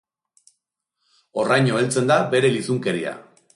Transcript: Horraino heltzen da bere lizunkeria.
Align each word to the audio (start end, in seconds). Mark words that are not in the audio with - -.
Horraino 1.41 1.79
heltzen 1.83 2.11
da 2.15 2.19
bere 2.35 2.53
lizunkeria. 2.59 3.17